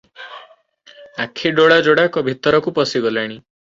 [1.25, 3.39] ଆଖି ଡୋଳା ଯୋଡ଼ାକ ଭିତରକୁ ପଶିଗଲାଣି।